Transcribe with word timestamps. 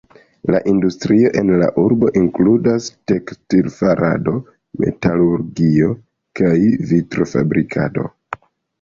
Industrio 0.69 1.29
en 1.41 1.51
la 1.63 1.67
urbo 1.81 2.09
inkludas 2.21 2.89
tekstil-farado, 3.13 4.35
metalurgio, 4.87 5.95
kaj 6.43 6.53
vitro-fabrikado. 6.95 8.13